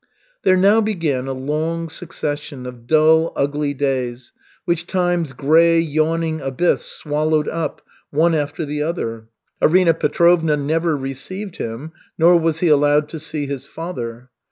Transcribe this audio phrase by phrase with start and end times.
[0.41, 4.33] There now began a long succession of dull, ugly days,
[4.65, 9.27] which Time's grey, yawning abyss swallowed up, one after the other.
[9.61, 14.31] Arina Petrovna never received him, nor was he allowed to see his father.